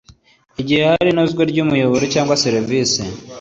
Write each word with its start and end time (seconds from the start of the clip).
Igihe 0.61 0.81
hari 0.89 1.09
inozwa 1.11 1.41
ry 1.51 1.59
umuyoboro 1.63 2.03
cyangwa 2.13 2.39
serivisi 2.43 3.01